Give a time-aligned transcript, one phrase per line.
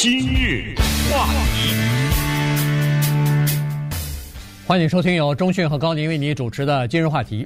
[0.00, 0.76] 今日
[1.10, 1.74] 话题，
[4.64, 7.44] 欢迎收听由中讯和高宁为你主持的今日话题。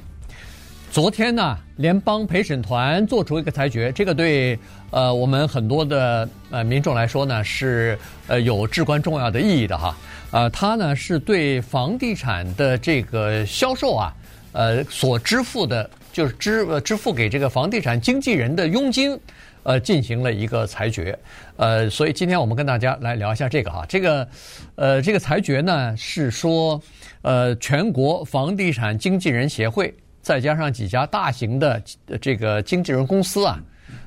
[0.90, 4.58] 昨天呢，联邦陪审团做出一个裁决，这个对
[4.90, 9.96] 呃我们很多的呃民众来说呢是呃有至关重要的意义的哈。
[10.30, 14.14] 呃，它呢是对房地产的这个销售啊，
[14.52, 19.18] 呃所支付的，就是支支付给这个房地产经纪人的佣金。
[19.64, 21.16] 呃，进行了一个裁决，
[21.56, 24.28] 呃，所以今天我们跟大家来聊一下这个哈，这个，
[24.74, 26.82] 呃，这个裁决呢是说，
[27.22, 31.80] 呃，全国房地产经纪人协会再加上几家大型的
[32.20, 33.62] 这个经纪人公司啊，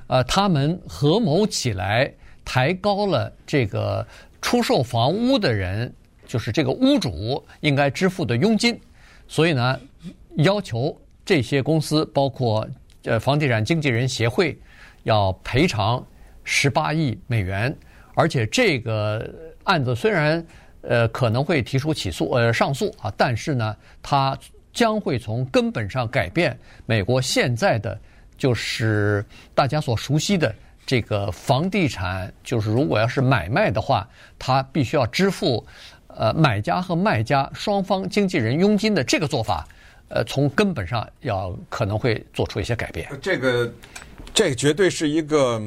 [0.07, 2.11] 呃，他们合谋起来
[2.43, 4.05] 抬高了这个
[4.41, 5.93] 出售房屋的人，
[6.27, 8.77] 就是这个屋主应该支付的佣金，
[9.25, 9.79] 所以呢，
[10.39, 12.67] 要求这些公司，包括
[13.05, 14.57] 呃房地产经纪人协会。
[15.05, 16.03] 要赔偿
[16.43, 17.75] 十八亿美元，
[18.15, 19.27] 而且这个
[19.63, 20.43] 案子虽然
[20.81, 24.35] 呃可能会提出起诉呃上诉啊，但是呢，它
[24.73, 27.97] 将会从根本上改变美国现在的
[28.35, 30.53] 就是大家所熟悉的
[30.87, 34.07] 这个房地产，就是如果要是买卖的话，
[34.39, 35.63] 它必须要支付
[36.07, 39.67] 呃买家和卖家双方经纪人佣金的这个做法，
[40.09, 43.07] 呃，从根本上要可能会做出一些改变。
[43.21, 43.71] 这个。
[44.35, 45.61] 这绝对是一个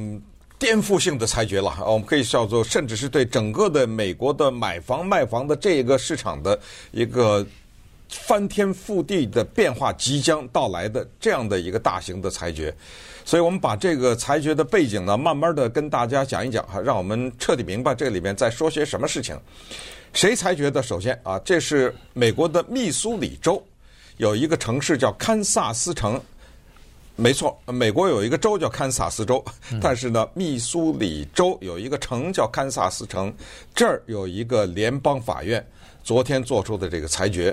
[0.58, 7.44] 颠覆性的裁决了，我们可以叫做，甚至是对整个的美国的买房卖房的这个市场的一个
[8.11, 12.72] 翻天覆地的变化即将到来的这样的一个大型的裁决。
[13.24, 19.34] 所以我们把这个裁决的背景呢，慢慢的跟大家讲一讲哈，让我们彻底明白这里面在说些什么事情。
[20.12, 20.83] 谁裁决的？
[20.83, 23.62] 首先啊，这是美国的密苏里州
[24.19, 26.20] 有一个城市叫堪萨斯城。
[27.20, 29.44] 没错，美国有一个州叫堪萨斯州，
[29.83, 33.34] 但是呢，密苏里州有一个城叫堪萨斯城，
[33.74, 35.66] 这儿有一个联邦法院
[36.05, 37.52] 昨天做出的这个裁决，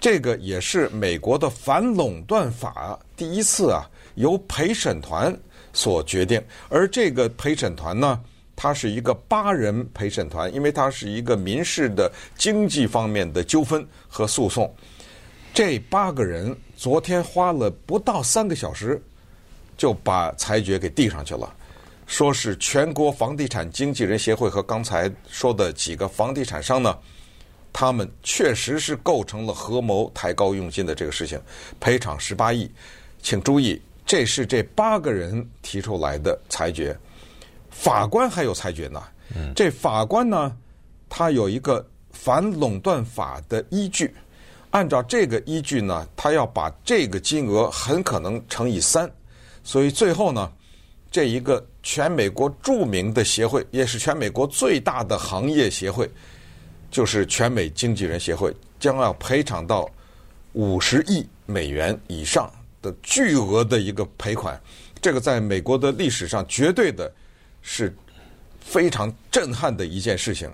[0.00, 5.32] 这个也是美国的反垄断法第一次啊由陪审团
[5.72, 8.20] 所决定，而这个陪审团呢，
[8.56, 14.68] 它是一个八人陪审团，因为它是一个民事的经济方面的纠纷和诉讼。
[15.54, 19.02] 这八个人昨天花了不到三个小时，
[19.78, 21.52] 就把裁决给递上去了，
[22.06, 26.96] 说是全国房地产经纪人协会和刚才说的几个房地产商呢，
[27.72, 31.40] 他们确实是构成了合谋抬高佣金的这个事情，
[31.80, 32.70] 赔偿十八亿。
[33.22, 36.96] 请注意，这是这八个人提出来的裁决，
[37.70, 39.02] 法官还有裁决呢。
[39.54, 40.56] 这法官呢，
[41.08, 44.14] 他有一个反垄断法的依据。
[44.70, 49.10] 按照这个依据呢，他要把这个金额很可能乘以三，
[49.64, 50.52] 所以最后呢，
[51.10, 56.10] 这一个全美国著名的协会，也是全美国最大的行业协会，
[56.90, 59.88] 就是全美经纪人协会，将要赔偿到
[60.52, 62.50] 五十亿美元以上
[62.82, 64.60] 的巨额的一个赔款。
[65.00, 67.10] 这个在美国的历史上绝对的
[67.62, 67.94] 是
[68.60, 70.50] 非常震撼的一件事情，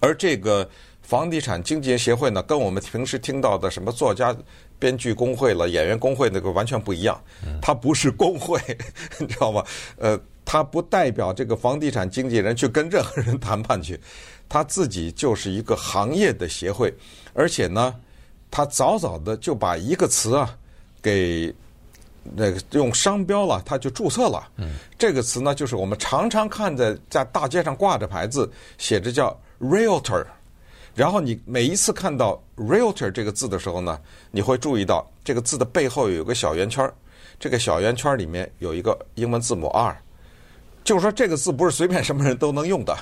[0.00, 0.68] 而这个。
[1.10, 4.32] 房地产经纪人协会呢，跟我们平时听到的什么作家、
[4.78, 7.20] 编剧工会了、演员工会那个完全不一样。
[7.60, 8.60] 它不是工会，
[9.18, 9.64] 你知道吗？
[9.96, 13.98] 呃，它不代表这个房地产经纪人去跟任何人谈判去，
[14.48, 16.94] 他自己就是一个行业的协会。
[17.34, 17.92] 而且呢，
[18.48, 20.56] 他早早的就把一个词啊
[21.02, 21.52] 给
[22.22, 24.48] 那个用商标了，他就注册了。
[24.96, 28.48] 这个词呢，就是我们常常看在在大街上挂着牌子，
[28.78, 30.24] 写着叫 Realtor。
[30.94, 33.98] 然后你每一次看到 realtor 这个字的时候呢，
[34.30, 36.92] 你会注意到这个字的背后有个小圆圈，
[37.38, 39.96] 这个小圆圈里面有一个英文字母 R，
[40.82, 42.94] 就是说这个字不是随便什么人都能用的，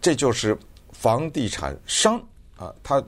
[0.00, 0.56] 这就是
[0.92, 2.22] 房地产商
[2.58, 3.02] 啊，他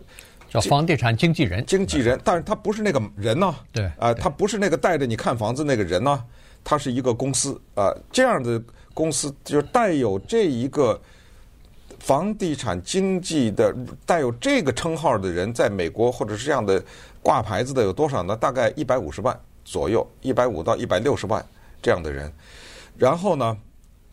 [0.49, 6.25] 叫房地产经纪人，经纪人，但是他不是那个人呢，对，啊，他不是那个带着你看房子那个人呢，
[6.65, 8.61] 他是一个公司啊，这样的
[8.95, 11.01] 公司就带有这一个。
[12.07, 13.75] 房地产经纪的
[14.05, 16.81] 带有这个称号的人，在美国或者是这样的
[17.21, 18.37] 挂牌子的有多少呢？
[18.37, 21.45] 大概一百五十万左右，一百五到一百六十万
[21.83, 22.33] 这样的人。
[22.97, 23.59] 然后呢，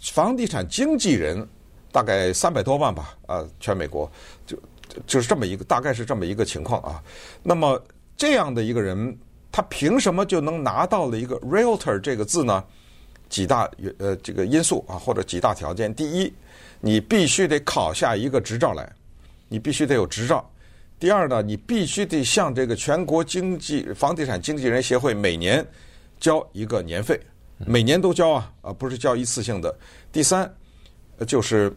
[0.02, 1.48] 房地产经纪人
[1.92, 4.12] 大概三百多万吧，啊，全美国
[4.44, 4.58] 就
[5.06, 7.00] 就是这么一个，大概是这么一个情况啊。
[7.44, 7.80] 那么
[8.18, 9.16] 这样的一个人，
[9.52, 12.64] 他凭什么就能拿到了一个 realtor 这个字呢？
[13.30, 13.70] 几大
[14.00, 15.94] 呃这个因素啊，或者几大条件。
[15.94, 16.34] 第一。
[16.86, 18.92] 你必须得考下一个执照来，
[19.48, 20.52] 你必须得有执照。
[21.00, 25.66] 第二呢，你必须得向这个全国经济房地产经纪人协会每年
[26.20, 27.18] 交一个年费，
[27.66, 29.74] 每年都交啊，啊不是交一次性的。
[30.12, 30.54] 第三，
[31.26, 31.74] 就是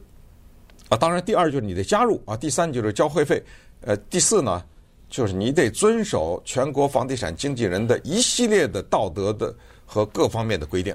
[0.88, 3.40] 啊，当然第二就是你得加入啊，第三就是交会费，
[3.82, 4.60] 呃，第四呢
[5.08, 9.54] 就是你得遵守全国房地产经纪人的一系列的道德的
[9.84, 10.92] 和各方面的规定。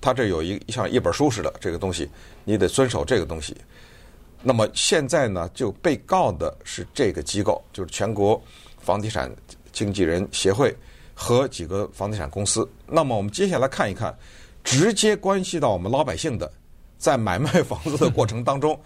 [0.00, 2.08] 他这有一像一本书似的这个东西，
[2.44, 3.56] 你得遵守这个东西。
[4.42, 8.42] 那么现在呢，就被告的是这个机构，就是全国
[8.80, 9.30] 房地产
[9.70, 10.74] 经纪人协会
[11.14, 12.66] 和几个房地产公司。
[12.86, 14.16] 那么我们接下来看一看，
[14.64, 16.50] 直接关系到我们老百姓的，
[16.96, 18.80] 在买卖房子的过程当中，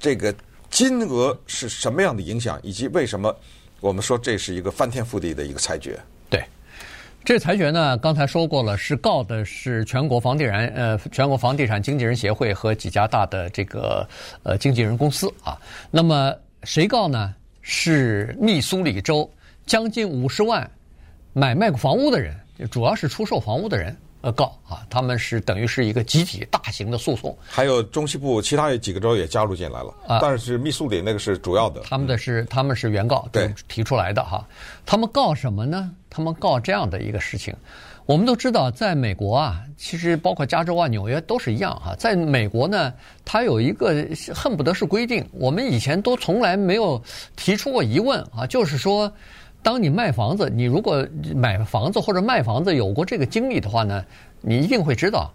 [0.00, 0.34] 这个
[0.68, 3.32] 金额是什么样的影响，以及为什么
[3.78, 5.96] 我们说这是一个翻天覆地的一个裁决。
[7.24, 14.06] 这裁决呢，刚才说过了，是告的是全国房地产呃全国房地产经纪人协会和几家大的这个
[14.42, 15.56] 呃经纪人公司啊。
[15.90, 16.34] 那么
[16.64, 17.34] 谁告呢？
[17.60, 19.30] 是密苏里州
[19.66, 20.68] 将近五十万
[21.32, 22.34] 买卖房屋的人，
[22.72, 23.96] 主要是出售房屋的人。
[24.22, 34.46] 呃，告啊，他们是等于是一个集体大型的诉讼，还有中西部其他几个州也加入进来了啊，但是密苏里那个是主要的，他们的是他们是原告对提出来的哈，
[34.86, 35.90] 他们告什么呢？
[36.08, 37.52] 他们告这样的一个事情，
[38.06, 42.94] 我们都知道，在美国啊，其实包括加州啊、纽约都是一样哈，在美国呢，
[43.24, 47.02] 它有一个恨不得是规定，我们以前都从来没有
[47.34, 49.12] 提出过疑问啊，就是说。
[49.62, 51.06] 当你卖房子，你如果
[51.36, 54.04] 买房子或者卖房子有过这个经历的话呢，
[54.40, 55.32] 你一定会知道，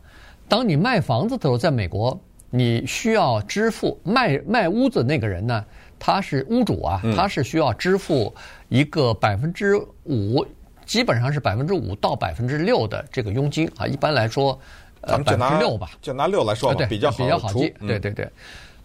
[0.49, 2.19] 当你卖房子的时候，在美国，
[2.49, 5.63] 你需要支付卖卖屋子那个人呢，
[5.97, 8.33] 他是屋主啊，他是需要支付
[8.67, 10.45] 一个百分之五，
[10.85, 13.87] 基本上是百分之五到百分之六的这个佣金啊。
[13.87, 14.59] 一般来说，
[15.01, 17.73] 呃，百分之六吧，就拿六来说比较好比较好记。
[17.79, 18.29] 对对对，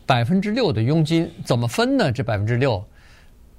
[0.07, 2.13] 百分之六的佣金怎么分呢？
[2.13, 2.85] 这百分之六。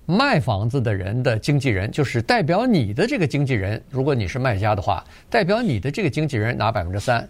[0.06, 7.26] 卖房子的人的经纪人就是代表你的这个经纪人，如果你是卖家的话，代表你的这个经纪人拿百分之三，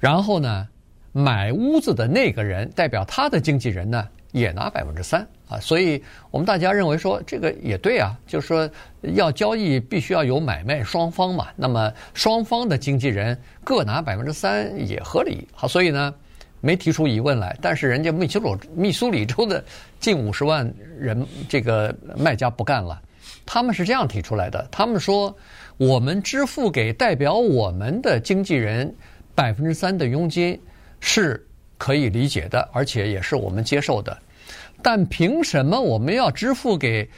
[0.00, 0.66] 然后呢，
[1.12, 6.02] 买屋子的那个人代表他的经纪人呢也拿百分之三啊，所以
[6.32, 8.68] 我们大家认为说这个也对啊，就是说
[9.14, 16.12] 要交易必须要有买卖双方嘛，那么双方的经纪人各拿百分之三也合理，好，所以呢。
[16.66, 19.64] 没提出疑问来，但是人家密苏里密苏里州的
[20.00, 20.68] 近五十万
[20.98, 23.00] 人这个卖家不干了，
[23.46, 25.32] 他们是这样提出来的，他们说
[25.76, 28.92] 我们支付给代表我们的经纪人
[29.32, 30.60] 百分之三的佣金
[30.98, 31.46] 是
[31.78, 34.18] 可以理解的，而且也是我们接受的，
[34.82, 37.08] 但凭什么我们要支付给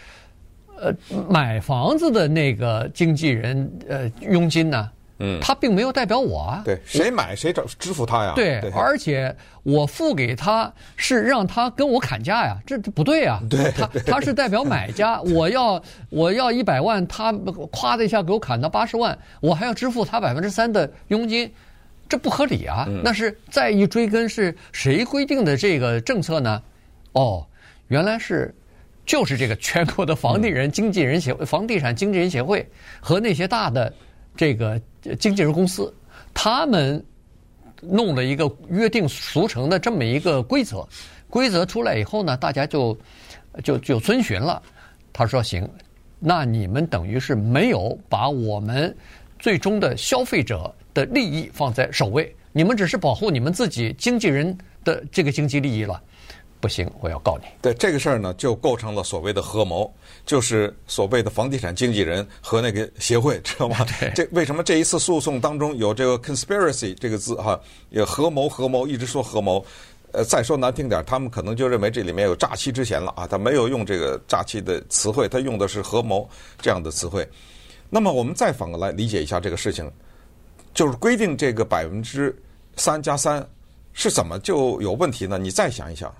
[0.77, 0.93] 呃
[1.27, 4.91] 买房子的那个经纪人呃佣金呢？
[5.21, 6.63] 嗯，他并没有代表我啊。
[6.65, 8.33] 对，谁买谁找支付他呀？
[8.37, 9.35] 对，而且
[9.65, 13.41] 我付给他是让他跟我砍价呀，这不对啊。
[13.51, 21.53] 对，他他是代表买家， 我要我要一百万，他咵的一下给我砍到八十万，我还要支付他百分之三的佣金，
[22.09, 22.87] 这不合理啊。
[23.03, 26.63] 那是再一追根，是谁规定的这个政策呢？
[27.13, 27.45] 哦，
[27.89, 28.55] 原来是
[29.05, 32.65] 就是这个全国的房地人经纪人协会、房地产经纪人协会
[33.01, 33.93] 和那些大的。
[34.39, 34.81] 这个
[35.19, 35.93] 经纪人公司，
[36.33, 37.05] 他们
[37.83, 40.89] 弄了一个约定俗成的这么一个规则，
[41.29, 42.97] 规则出来以后呢，大家就
[43.65, 44.63] 就就遵循了。
[45.13, 45.69] 他说：“行，
[46.21, 48.97] 那你们等于是没有把我们
[49.41, 56.01] 最终的消费者的利益放在首位，你们只是保护你们自己经纪人的这个经济利益了。”
[56.61, 57.45] 不行，我要告你。
[57.63, 59.93] 对这个事儿呢，就构成了所谓的合谋，
[60.27, 63.87] 就是所谓的房地产经纪人和那个协会，知道吗？
[64.15, 67.59] 这为什么这一次诉讼当中有这个 conspiracy 这个字哈？
[67.91, 69.65] 也合谋，合谋，一直说合谋。
[70.11, 73.27] 呃，再说难听点，他们可能就认为这里面有诈欺之嫌了啊。
[73.27, 76.29] 他没有用这个诈欺的词汇，他用的是合谋
[76.61, 77.29] 这样的词汇。
[77.91, 79.89] 那么我们再反过来理解一下这个事情，
[80.73, 82.35] 就是规定这个百分之
[82.77, 83.47] 三加三
[83.93, 85.39] 是怎么就有问题呢？
[85.39, 86.13] 你再想一想。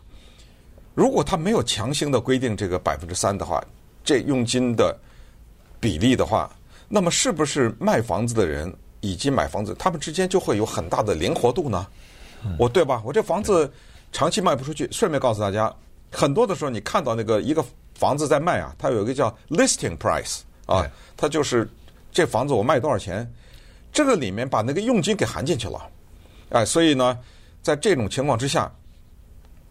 [0.99, 3.65] 如果他没有强行的规定这个百分之三的话，
[4.03, 4.99] 这佣金的
[5.79, 6.51] 比例的话，
[6.89, 11.87] 那么是不是卖房子的人以及买房子他们之间就会有很大的灵活度呢？
[12.59, 13.01] 我对吧？
[13.05, 13.73] 我这房子
[14.11, 14.89] 长期卖不出去。
[14.91, 15.73] 顺便告诉大家，
[16.11, 17.65] 很多的时候你看到那个一个
[17.95, 20.85] 房子在卖啊，它有一个叫 listing price 啊，
[21.17, 21.71] 它就是
[22.11, 23.25] 这房子我卖多少钱，
[23.93, 25.81] 这个里面把那个佣金给含进去了，
[26.49, 27.17] 哎，所以呢，
[27.63, 28.69] 在这种情况之下。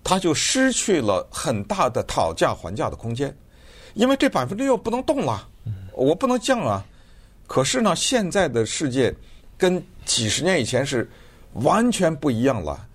[0.08, 3.36] 他就失去了很大的讨价还价的空间，
[3.94, 5.46] 因为这百分之六不能动了，
[5.92, 6.82] 我不能降啊。
[7.46, 9.14] 可是呢，现在的世界
[9.58, 11.10] 跟几十年以前是
[11.56, 12.88] 完全不一样了。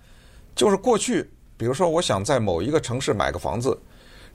[0.55, 3.79] 就是过去，比如说，我想在某一个城市买个房子，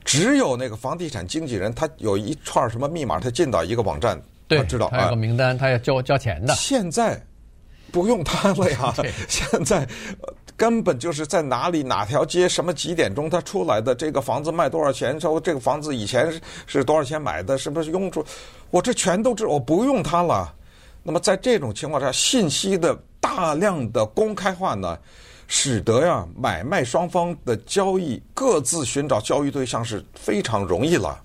[0.04, 6.54] 只有那个房地产经纪人，他有一串什么密码，他进到一个网站，他知道他有个名单，他要交交钱的。
[6.54, 7.20] 现在
[7.90, 8.94] 不用他了呀，
[9.28, 9.84] 现在。
[10.58, 15.18] 根本就是在哪里哪条街什么几点钟他出来的，这个房子卖多少钱？
[15.20, 17.56] 说这个房子以前是是多少钱买的？
[17.56, 18.24] 是不是用处？
[18.70, 20.52] 我这全都知，我不用它了。
[21.04, 24.98] 那么在这种情况下，信息的大量的公开化呢，
[25.46, 31.22] 使得呀买卖双方的交易各自寻找交易对象是非常容易了。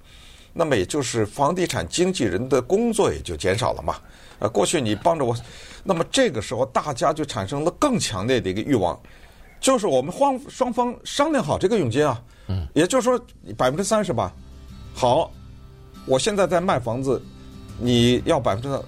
[0.54, 3.96] 那么也就是房地产经纪人的工作也就减少了嘛。
[4.38, 5.36] 呃，过去你帮着我，
[5.84, 8.98] 那么这个时候大家就产生了更强烈的一个欲望。
[9.64, 13.18] 就是我们双双方商量好这个佣金啊，嗯，也就是说
[13.58, 14.34] 百分之三十吧。
[14.94, 15.32] 好，
[16.06, 17.20] 我现在在卖房子，
[17.80, 18.82] 你要百分之，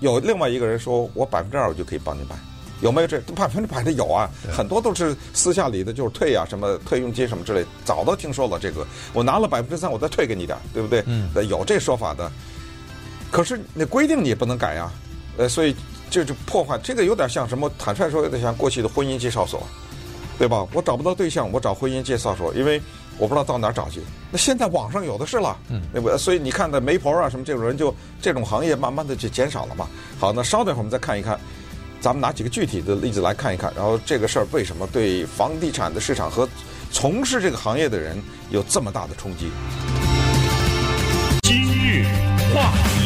[0.00, 2.36] 有另外一个人说我百分之二我就可以帮你卖，
[2.82, 4.30] 有没有这百分之百的有啊？
[4.54, 8.86] 很多都是私下里的，就是退啊什么退佣金什么之类，早都听说了这个。
[9.14, 11.02] 我拿了百分之三，我再退给你点，对不对？
[11.06, 12.30] 嗯，有这说法的。
[13.30, 14.92] 可是那规定你也不能改呀，
[15.38, 15.74] 呃，所以
[16.10, 17.72] 这就是破坏这个有点像什么？
[17.78, 19.66] 坦率说有点像过去的婚姻介绍所。
[20.38, 20.64] 对吧？
[20.72, 22.80] 我找不到对象，我找婚姻介绍所，因为
[23.18, 24.00] 我不知道到哪儿找去。
[24.30, 26.16] 那现在网上有的是了，嗯，对不对？
[26.16, 29.88] 所以你看，的媒婆啊什么这种人就，就这种行业慢慢的就减少了嘛。
[30.18, 31.38] 好，那稍等会儿我们再看一看，
[32.00, 36.48] 咱们拿几个具体的例子来看一看，然后这个事儿为什么对房地产的市场和
[36.92, 38.16] 从事这个行业的人
[38.50, 39.50] 有这么大的冲击？
[41.42, 42.04] 今日
[42.54, 42.97] 话题。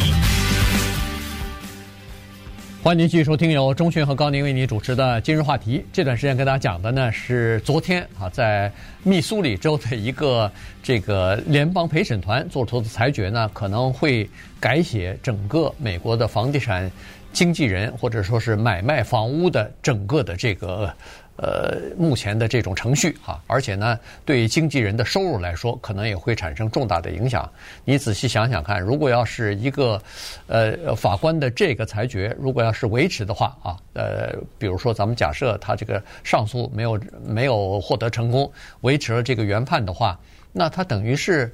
[2.85, 5.85] 欢迎您继续收听由中讯和高宁为您主持的今日话题。
[5.93, 8.73] 这段时间跟大家讲的呢是昨天啊，在
[9.05, 10.51] 密苏里州的一个
[10.83, 16.91] 这个联邦陪审团做出的裁决呢，可能会改写整个美国的房地产
[17.33, 20.93] 经纪人或者说是买卖房屋的整个的这个。
[21.37, 27.51] 呃，目前的这种程序哈，而且呢，对经纪人的收入来说，可能也会产生重大的影响。
[27.87, 30.01] 你仔细想想看，如果要是一个
[30.47, 38.49] 呃法官的这个裁决，如果要是维持的话啊，呃，比如说咱们假设他这个上诉没有没有获得成功，
[38.83, 40.21] 维持了这个原判的话，
[40.53, 41.51] 那他等于是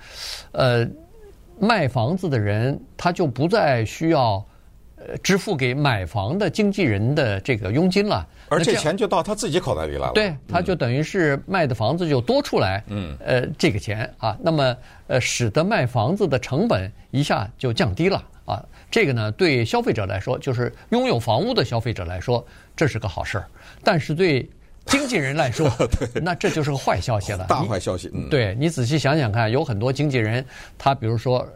[0.51, 0.87] 呃
[1.61, 4.45] 卖房子的人他就不再需要
[5.23, 8.27] 支付给买房的经纪人的这个佣金了。
[8.51, 14.75] 而这钱就到他自己口袋里来了，对，他就等于是卖的房子就多出来，嗯，呃，这个钱啊，那么
[15.07, 22.43] 呃，使得卖房子的成本一下就降低了啊，这个呢，对消费者来说，就是拥有房屋的消费者来说，
[22.75, 23.47] 这是个好事儿，
[23.85, 24.49] 但是对
[24.87, 25.71] 经纪人来说，
[26.23, 28.11] 那这就是个坏消息了，大坏消息。
[28.15, 30.43] 嗯，对，你仔细想想看，有很多经纪人，
[30.79, 31.47] 他比如说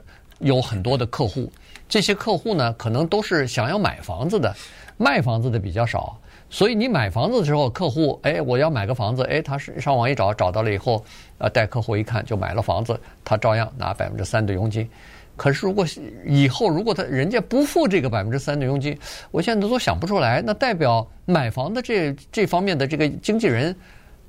[0.41, 1.51] 有很多的客户，
[1.93, 4.57] 这些客户呢，可能都是想要买房子的，
[4.97, 6.19] 卖房子的比较少。
[6.49, 11.05] 所以你买房子的时候，客户哎，我要买个房子，哎，他是上网一找，找到了以后，
[11.37, 14.89] 呃，带客户一看就买了房子，他照样拿百分之三的佣金。
[15.37, 15.87] 可是如果
[16.25, 18.99] 以后如果他人家不付这个百分之三的佣金，
[19.31, 23.77] 我现在都想不出来，那代表买房的这这方面的这个经纪人，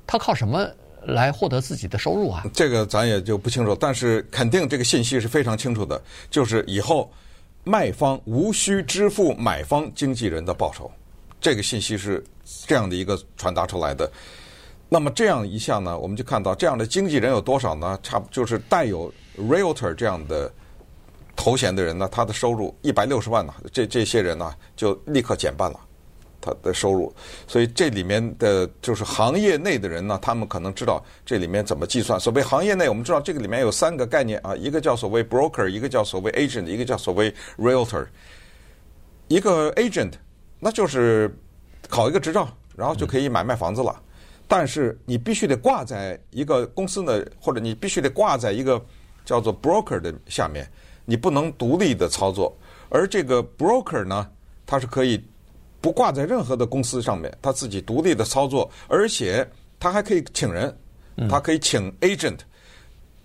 [0.06, 0.68] 他靠什么
[1.06, 2.44] 来获得自己的收入啊？
[2.52, 5.98] 这个咱也就不清楚，但是肯定这个信息是非常清楚的，
[6.30, 7.10] 就是以后
[7.64, 10.90] 卖方无需支付买方经纪人的报酬。
[11.40, 12.22] 这个信息是
[12.66, 14.10] 这样的一个传达出来的，
[14.88, 17.98] 那么这样一项呢，我们就看到这样的经纪人有多少呢？
[18.02, 20.50] 差不就是带有 realtor 这样的
[21.36, 25.80] 头衔的人呢，他的收入一百六十万呢，这这些人呢就立刻减半了
[26.44, 27.12] 他的收入。
[27.46, 32.20] 所以这里面的就是行业内的人呢，他们可能知道这里面怎么计算。
[32.20, 38.06] 所谓行业内，我们知道这个里面有三个概念啊，一个叫所谓 broker，一个叫所谓 agent，一个叫所谓 realtor。
[39.28, 40.12] 一个 agent。
[40.60, 41.30] 那就是
[41.90, 44.00] 考一个执照，然后就可以买卖房子了。
[44.48, 48.82] 但是你必须得挂在一个公司的，或者你必须得挂在一个
[49.26, 50.66] 叫做 broker 的下面，
[51.04, 52.56] 你不能独立的操作。
[52.88, 54.26] 而这个 broker 呢，
[54.64, 55.22] 它是可以
[55.84, 59.46] 不挂在任何的公司上面，他自己独立的操作，而且
[59.78, 60.74] 他还可以请人，
[61.28, 62.38] 他可以请 agent。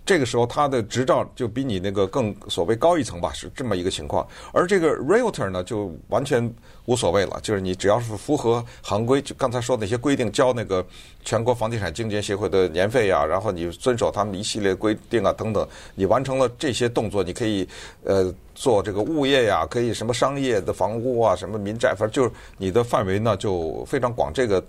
[0.04, 4.26] 这个时候，他的执照就比你那个更所谓高一层吧，是这么一个情况。
[4.52, 6.52] 而这个 realtor 呢，就完全
[6.86, 10.84] 无所谓了，就是你只要是符合行规，就刚才说那些规定，交那个
[11.24, 15.64] 全国房地产经纪人协会的年费呀，然后你遵守他们一系列规定啊等等，
[15.94, 17.68] 你完成了这些动作，你可以
[18.02, 24.32] 呃做这个物业呀，可以什么商业的房屋啊，什么民宅，反正就是你的范围呢就非常广。
[24.32, 24.60] 这个。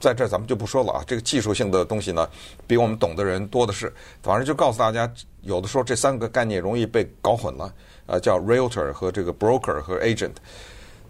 [0.00, 2.28] 在这儿咱们就不说了啊，这个技术性的东西呢，
[2.66, 3.92] 比我们懂的人多的是。
[4.22, 5.08] 反正就告诉大家，
[5.42, 7.72] 有的时候这三个概念容易被搞混了，
[8.06, 10.32] 呃，叫 realtor 和这个 broker 和 agent。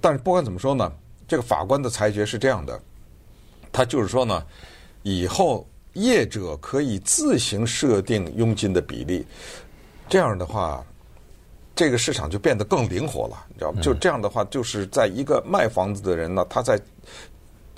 [0.01, 0.93] 但是不管怎么说呢，
[1.29, 2.81] 这个法官的裁决是这样的，
[3.71, 4.45] 他就是说呢，
[5.03, 9.25] 以后业者可以自行设定佣金的比例，
[10.09, 10.85] 这样的话，
[11.75, 13.81] 这个市场就变得更灵活了，你知道吗？
[13.83, 16.81] 就这样的话，就是在一个卖房子的人呢，他在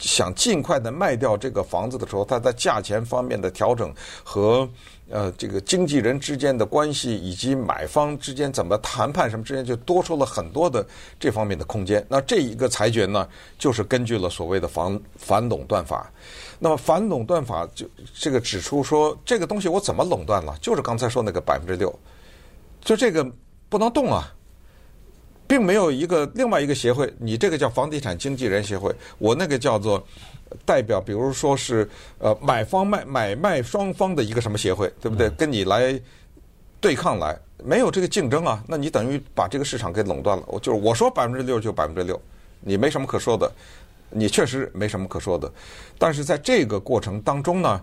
[0.02, 3.94] 想尽快的卖掉这个房子的时候，他在价钱方面的调整
[4.24, 4.68] 和
[5.08, 10.84] 呃这个经纪人之间的关系以及买方之间怎么谈判什么之间，就多出了很多的
[11.20, 12.04] 这方面的空间。
[12.08, 13.28] 那这一个裁决呢，
[13.58, 16.10] 就是根据了所谓的反反垄断法。
[16.58, 20.56] 那么反垄断法就这个指出说，这个东西我怎么垄断了？
[20.60, 21.96] 就是刚才说那个百分之六，
[22.80, 23.24] 就这个
[23.68, 24.34] 不能动啊。
[25.52, 30.02] 并没有一个另外一个协会，你这个叫房地产经纪人协会，我那个叫做
[30.64, 35.28] 代表，比如说是呃买方卖买卖双方的一个什么协会，对不对？
[35.36, 36.00] 跟你来
[36.80, 40.42] 对抗来，没有这个竞争啊，那你等于把这个市场给垄断了。
[40.46, 42.18] 我就是我说百分之六就百分之六，
[42.60, 43.52] 你没什么可说的，
[44.08, 45.52] 你确实没什么可说的。
[45.98, 47.78] 但是在这个过程当中呢，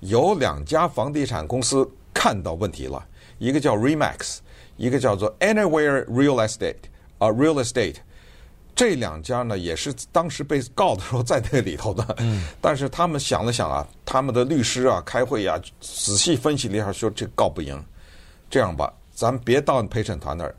[0.00, 3.02] 有两家房地产公司看到问题了，
[3.38, 4.40] 一个叫 Remax，
[4.76, 6.74] 一个叫做 Anywhere Real Estate。
[7.18, 7.96] 啊、uh，real estate，
[8.74, 17.82] 这两家呢也是当时被告的时候在那里头的，嗯，但是他们想了想啊，他们的律师啊开会啊，仔细分析了一下，说这告不赢，
[18.50, 20.54] 这样吧，咱们别到陪审团那儿，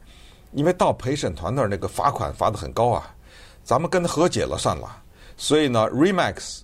[0.53, 3.15] 因为到陪审团那儿那个罚款罚的很高啊，
[3.63, 5.03] 咱们跟他和解了算了，
[5.37, 6.61] 所以呢，Remax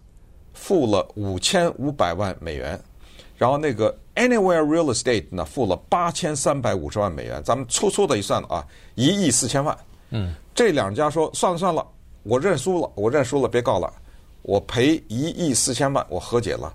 [0.54, 2.82] 付了五千五百万美元，
[3.38, 8.66] 然后那个 Anywhere Real Estate 呢付了八千三百五十万美元，咱们粗粗的一算啊。
[8.96, 9.76] 一亿四千万，
[10.12, 11.86] 嗯，这两家说算了算了，
[12.22, 13.92] 我认输了，我认输了，别告了，
[14.44, 16.72] 我赔一亿四千万，我和解了。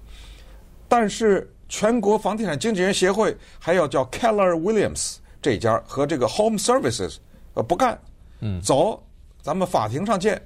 [0.88, 7.18] 但是全国房地产经纪人协会还要叫 Keller Williams 这家和这个 Home Services
[7.54, 7.96] 呃不干，
[8.40, 9.00] 嗯，走，
[9.42, 10.42] 咱们法庭上见。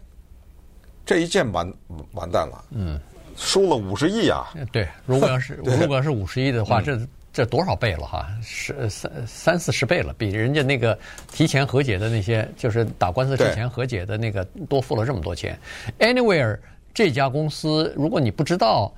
[1.07, 1.73] 这一见完
[2.13, 3.01] 完蛋了，嗯，
[3.37, 4.53] 输了五十亿啊。
[4.71, 6.99] 对，如果要是 如果是五十亿的话，这。
[7.35, 8.29] 这多少倍了哈？
[8.43, 10.99] 是三三四十倍了，比人家那个
[11.33, 15.59] 提前和解的那些，就是打官司之前和解的那个多付了这么多钱。
[15.99, 16.59] Anywhere
[16.93, 18.93] 这家公司，如果你不知道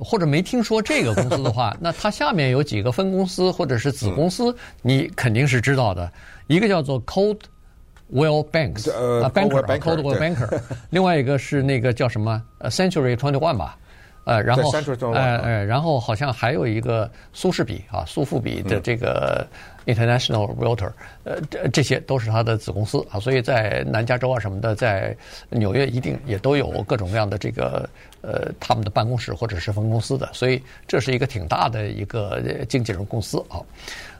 [0.00, 4.52] 或者没听说这个公司的话， 那它下面有几个分公司或者是子公司，
[4.82, 6.12] 你肯定是知道的。
[6.48, 10.60] 一个叫做 Coldwell Banks 啊，Banker，Coldwell Banker。
[10.90, 13.78] 另外一个是那个叫什么呃？Century Twenty One 吧。
[14.26, 14.72] 呃，然后，
[15.12, 19.46] 呃呃，然后好像还有一个苏士比啊，苏富比的这个
[19.86, 20.90] International Realtor，
[21.22, 25.16] 呃，这这些都是他的子公司啊，所以在南加州啊什么的，在
[25.48, 27.88] 纽约一定也都有各种各样的这个
[28.20, 33.62] 呃他们的办公室或者是分公司的，所以这是一个挺大的一个经纪人公司啊。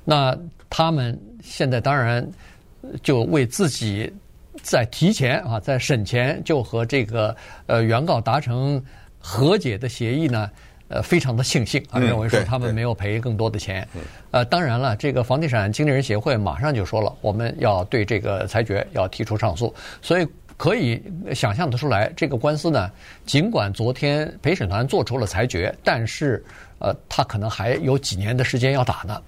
[0.05, 0.39] 那
[0.71, 2.25] 他们现在当然
[3.03, 4.09] 就为自己
[4.63, 7.35] 在提前啊，在审前就和这个
[7.67, 8.81] 呃原告达成。
[9.29, 10.49] 和解的协议呢，
[10.87, 13.87] 呃，非常的庆幸啊，认为说他们没有赔更多的钱。
[14.31, 19.75] 呃，当然了，这个房地产经纪人协会马上就说了，我们要对这个裁决要提出上诉。
[20.01, 21.03] 所以可以
[21.35, 22.89] 想象得出来，这个官司呢，
[23.27, 26.43] 尽管昨天陪审团做出了裁决，但是
[26.79, 29.21] 呃，他可能还有几年的时间要打呢。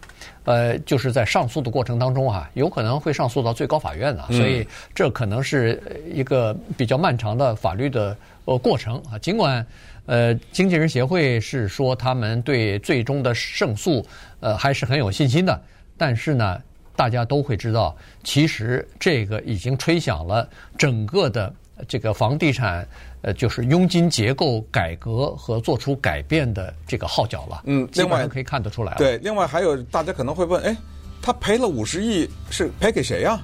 [0.45, 4.25] 呃，就是在上诉的过程当中啊，有可能会上诉到最高法院呢。
[4.31, 8.17] 所以这可能是一个比较漫长的法律的
[8.53, 9.65] 呃过程啊，尽管。
[10.11, 14.03] 呃，经纪人协会是说他们对最终的胜诉，
[14.41, 15.63] 呃，还是很有信心的。
[15.99, 16.59] 但是呢，
[16.97, 21.53] 大家都会知道，其实这个已经吹响了整个的
[21.87, 22.89] 这个房地产，
[23.21, 27.61] 呃，就是佣金结构改革和做出改变的这个号角了。
[27.67, 28.95] 嗯，另外可以看得出来。
[28.95, 30.75] 对，另外还有大家可能会问，哎，
[31.21, 33.39] 他赔了五十亿是赔给谁呀？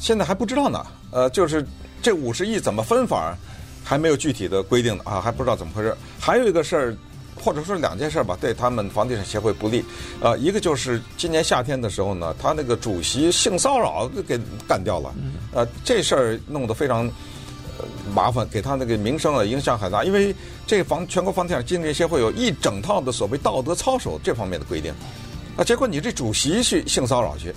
[0.00, 0.84] 现在还不知道呢。
[1.12, 1.64] 呃，就是
[2.02, 3.38] 这五十亿怎么分法？
[3.82, 5.96] 还没有具体的规定呢啊，还不知道怎么回事。
[6.18, 6.96] 还有一个事儿，
[7.34, 9.84] 或者说两件事吧，对他们房地产协会不利。
[10.20, 14.38] 呃，一个就是今年夏天的时候呢，他那个主席性骚扰给
[14.68, 15.14] 干掉了。
[15.52, 17.10] 呃，这事儿弄得非常
[18.12, 20.04] 麻烦，给他那个名声啊影响很大。
[20.04, 20.34] 因为
[20.66, 24.92] 这房全国房地产经纪协会有一整套的所谓道德操守这方面的规定。
[25.56, 27.54] 啊，结果你这主席去性骚扰去，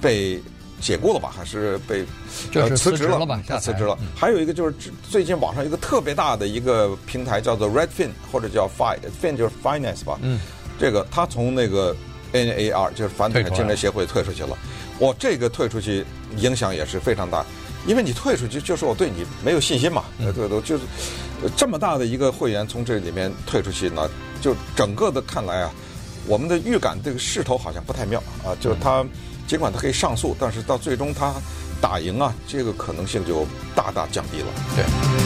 [0.00, 0.42] 被。
[0.80, 2.04] 解雇了吧，还是被
[2.50, 3.42] 就是辞职了吧？
[3.46, 3.96] 他辞职了。
[4.14, 4.74] 还有一个就是
[5.08, 10.18] 最近网上一个特别大的一个平台叫做 Redfin 或者叫 Fin，Fin 就是 Finance 吧。
[10.22, 10.38] 嗯。
[10.78, 11.96] 这个他从那个
[12.32, 14.56] NAR 就是房地产竞争协会退出去了。
[14.98, 16.04] 我这个退出去
[16.36, 17.44] 影响也是非常大，
[17.86, 20.04] 因为你退出去就是我对你没有信心嘛。
[20.18, 20.84] 对对，就是
[21.56, 24.08] 这么大的一个会员从这里面退出去呢，
[24.42, 25.72] 就整个的看来啊，
[26.26, 29.04] 我们的预感这个势头好像不太妙啊，就是他。
[29.46, 31.34] 尽管他可以上诉，但是到最终他
[31.80, 34.46] 打赢啊，这个可能性就大大降低了。
[34.74, 35.25] 对。